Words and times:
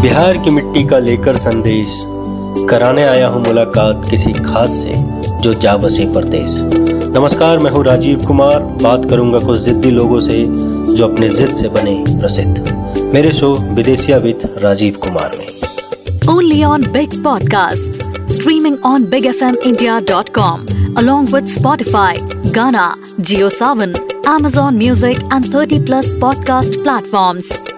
बिहार 0.02 0.38
की 0.38 0.50
मिट्टी 0.50 0.82
का 0.84 0.98
लेकर 0.98 1.36
संदेश 1.36 2.02
कराने 2.70 3.02
आया 3.02 3.28
हूँ 3.28 3.42
मुलाकात 3.46 4.10
किसी 4.10 4.32
खास 4.32 4.70
से 4.70 4.94
जो 5.42 5.52
जा 5.54 5.76
बसे 5.76 6.06
परदेश 6.06 6.60
नमस्कार 7.16 7.58
मैं 7.58 7.70
हूँ 7.70 7.84
राजीव 7.84 8.24
कुमार 8.26 8.58
बात 8.82 9.08
करूंगा 9.10 9.38
कुछ 9.38 9.60
जिद्दी 9.60 9.90
लोगों 9.90 10.20
से 10.20 10.44
जो 10.96 11.08
अपने 11.08 11.28
जिद 11.28 11.54
से 11.54 11.68
बने 11.68 11.96
प्रसिद्ध 12.08 12.54
मेरे 13.14 13.32
show 13.32 13.54
Bidesiya 13.74 14.18
with 14.18 14.48
Rajiv 14.58 14.98
Kumar 15.02 15.36
में 15.38 16.34
only 16.36 16.62
on 16.64 16.90
big 16.92 17.22
podcast 17.24 18.23
streaming 18.34 18.82
on 18.82 19.04
bigfmindia.com 19.04 20.68
along 20.96 21.30
with 21.30 21.44
Spotify, 21.44 22.14
Ghana, 22.52 22.96
JioSaavn, 23.18 24.24
Amazon 24.26 24.78
Music 24.78 25.18
and 25.30 25.44
30 25.46 25.84
plus 25.84 26.12
podcast 26.14 26.82
platforms. 26.82 27.73